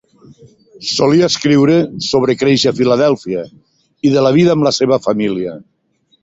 Solia 0.91 1.27
escriure 1.33 1.75
sobre 2.05 2.35
créixer 2.39 2.71
a 2.71 2.73
Filadèlfia, 2.79 3.45
i 4.11 4.15
de 4.17 4.25
la 4.29 4.33
vida 4.39 4.57
amb 4.57 4.67
la 4.71 4.73
seva 4.81 5.01
família. 5.07 5.55